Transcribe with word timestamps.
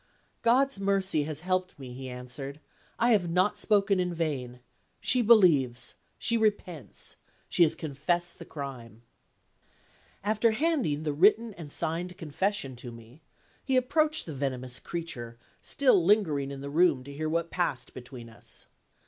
"God's 0.41 0.79
mercy 0.79 1.25
has 1.25 1.41
helped 1.41 1.77
me," 1.77 1.93
he 1.93 2.09
answered. 2.09 2.59
"I 2.97 3.11
have 3.11 3.29
not 3.29 3.55
spoken 3.55 3.99
in 3.99 4.15
vain. 4.15 4.59
She 4.99 5.21
believes; 5.21 5.93
she 6.17 6.37
repents; 6.39 7.17
she 7.47 7.61
has 7.61 7.75
confessed 7.75 8.39
the 8.39 8.43
crime." 8.45 9.03
After 10.23 10.53
handing 10.53 11.03
the 11.03 11.13
written 11.13 11.53
and 11.53 11.71
signed 11.71 12.17
confession 12.17 12.75
to 12.77 12.91
me, 12.91 13.21
he 13.63 13.77
approached 13.77 14.25
the 14.25 14.33
venomous 14.33 14.79
creature, 14.79 15.37
still 15.61 16.03
lingering 16.03 16.49
in 16.49 16.61
the 16.61 16.71
room 16.71 17.03
to 17.03 17.13
hear 17.13 17.29
what 17.29 17.51
passed 17.51 17.93
between 17.93 18.27
us. 18.27 18.65